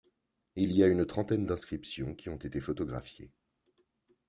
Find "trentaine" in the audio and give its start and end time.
1.05-1.45